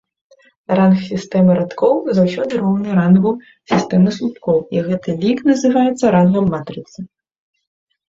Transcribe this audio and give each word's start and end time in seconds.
Ранг 0.77 1.03
сістэмы 1.09 1.57
радкоў 1.59 1.93
заўсёды 2.21 2.53
роўны 2.63 2.97
рангу 3.01 3.35
сістэмы 3.75 4.09
слупкоў, 4.19 4.57
і 4.77 4.87
гэты 4.91 5.09
лік 5.23 5.47
называецца 5.53 6.05
рангам 6.21 6.45
матрыцы. 6.59 6.99